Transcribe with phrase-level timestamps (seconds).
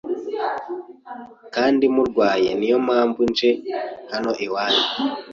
[1.55, 3.51] kandi murwaye niyo mpamvu nje
[4.11, 4.83] hanoiwanyu